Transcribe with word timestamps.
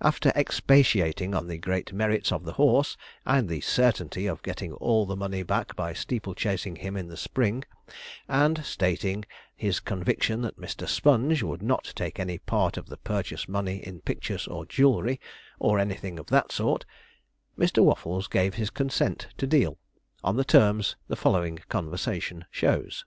After 0.00 0.32
expatiating 0.34 1.32
on 1.32 1.46
the 1.46 1.58
great 1.58 1.92
merits 1.92 2.32
of 2.32 2.42
the 2.44 2.54
horse, 2.54 2.96
and 3.24 3.48
the 3.48 3.60
certainty 3.60 4.26
of 4.26 4.42
getting 4.42 4.72
all 4.72 5.06
the 5.06 5.14
money 5.14 5.44
back 5.44 5.76
by 5.76 5.92
steeple 5.92 6.34
chasing 6.34 6.74
him 6.74 6.96
in 6.96 7.06
the 7.06 7.16
spring, 7.16 7.64
and 8.26 8.64
stating 8.64 9.24
his 9.54 9.78
conviction 9.78 10.42
that 10.42 10.58
Mr. 10.58 10.88
Sponge 10.88 11.44
would 11.44 11.62
not 11.62 11.92
take 11.94 12.18
any 12.18 12.38
part 12.38 12.76
of 12.76 12.88
the 12.88 12.96
purchase 12.96 13.46
money 13.48 13.76
in 13.76 14.00
pictures 14.00 14.48
or 14.48 14.66
jewellery, 14.66 15.20
or 15.60 15.78
anything 15.78 16.18
of 16.18 16.26
that 16.26 16.50
sort, 16.50 16.84
Mr. 17.56 17.84
Waffles 17.84 18.26
gave 18.26 18.54
his 18.54 18.70
consent 18.70 19.28
to 19.36 19.46
deal, 19.46 19.78
on 20.24 20.34
the 20.34 20.42
terms 20.44 20.96
the 21.06 21.14
following 21.14 21.60
conversation 21.68 22.44
shows. 22.50 23.04